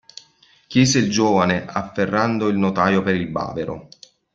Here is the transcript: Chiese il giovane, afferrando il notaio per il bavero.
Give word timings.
Chiese 0.65 0.97
il 0.97 1.11
giovane, 1.11 1.63
afferrando 1.67 2.47
il 2.47 2.57
notaio 2.57 3.03
per 3.03 3.13
il 3.13 3.27
bavero. 3.27 3.87